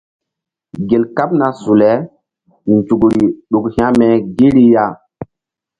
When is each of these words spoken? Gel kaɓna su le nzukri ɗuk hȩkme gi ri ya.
Gel 0.87 1.03
kaɓna 1.15 1.47
su 1.61 1.71
le 1.81 1.91
nzukri 2.75 3.23
ɗuk 3.49 3.65
hȩkme 3.75 4.07
gi 4.35 4.47
ri 4.55 4.63
ya. 4.73 4.85